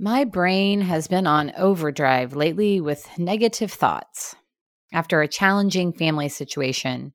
[0.00, 4.36] My brain has been on overdrive lately with negative thoughts.
[4.92, 7.12] After a challenging family situation,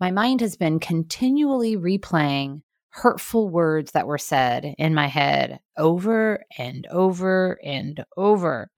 [0.00, 6.42] my mind has been continually replaying hurtful words that were said in my head over
[6.56, 8.70] and over and over.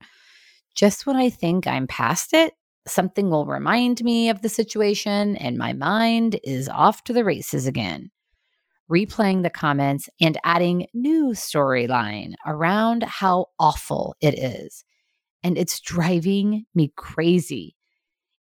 [0.74, 2.52] Just when I think I'm past it,
[2.88, 7.68] something will remind me of the situation and my mind is off to the races
[7.68, 8.10] again
[8.90, 14.84] replaying the comments and adding new storyline around how awful it is.
[15.42, 17.76] And it's driving me crazy.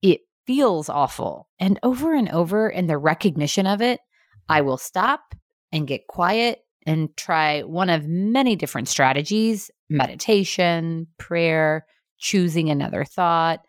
[0.03, 1.49] It feels awful.
[1.59, 4.01] And over and over in the recognition of it,
[4.49, 5.35] I will stop
[5.73, 11.87] and get quiet and try one of many different strategies meditation, prayer,
[12.19, 13.61] choosing another thought.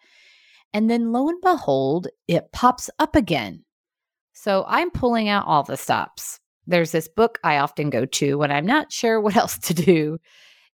[0.74, 3.64] And then lo and behold, it pops up again.
[4.34, 8.52] So I'm pulling out all the stops there's this book I often go to when
[8.52, 10.18] I'm not sure what else to do.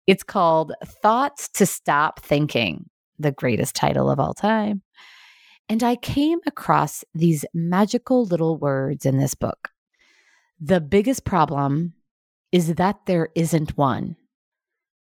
[0.07, 4.81] It's called Thoughts to Stop Thinking, the greatest title of all time.
[5.69, 9.69] And I came across these magical little words in this book.
[10.59, 11.93] The biggest problem
[12.51, 14.17] is that there isn't one.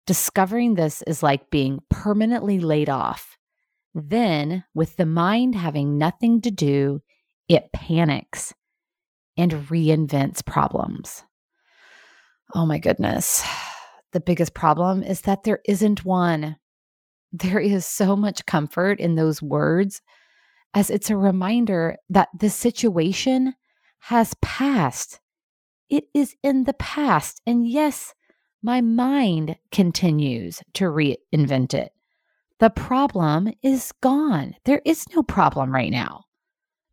[0.06, 3.36] Discovering this is like being permanently laid off.
[3.94, 7.02] Then, with the mind having nothing to do,
[7.48, 8.52] it panics
[9.38, 11.24] and reinvents problems.
[12.54, 13.42] Oh my goodness.
[14.12, 16.56] The biggest problem is that there isn't one.
[17.32, 20.02] There is so much comfort in those words
[20.74, 23.54] as it's a reminder that the situation
[24.00, 25.20] has passed.
[25.88, 27.40] It is in the past.
[27.46, 28.14] And yes,
[28.62, 31.92] my mind continues to reinvent it.
[32.60, 34.54] The problem is gone.
[34.64, 36.24] There is no problem right now.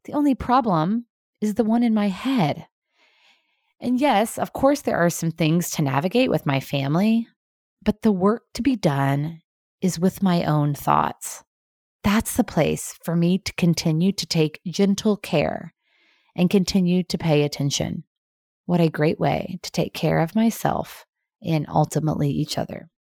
[0.04, 1.06] The only problem
[1.46, 2.68] is the one in my head.
[3.80, 7.28] And yes, of course, there are some things to navigate with my family,
[7.84, 9.42] but the work to be done
[9.82, 11.44] is with my own thoughts.
[12.04, 15.74] That's the place for me to continue to take gentle care
[16.36, 18.04] and continue to pay attention.
[18.66, 21.06] What a great way to take care of myself
[21.44, 22.90] and ultimately each other.